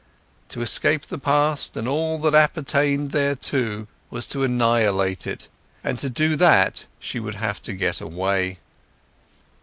To 0.49 0.63
escape 0.63 1.03
the 1.03 1.19
past 1.19 1.77
and 1.77 1.87
all 1.87 2.17
that 2.21 2.33
appertained 2.33 3.11
thereto 3.11 3.85
was 4.09 4.25
to 4.29 4.43
annihilate 4.43 5.27
it, 5.27 5.47
and 5.83 5.99
to 5.99 6.09
do 6.09 6.35
that 6.37 6.87
she 6.99 7.19
would 7.19 7.35
have 7.35 7.61
to 7.61 7.73
get 7.73 8.01
away. 8.01 8.57